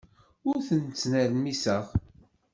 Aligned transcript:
Ur 0.49 0.57
ten-ttnermiseɣ. 0.67 1.85